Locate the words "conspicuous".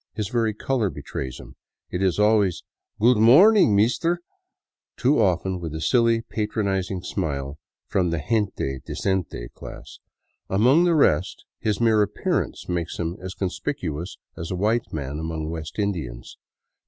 13.35-14.17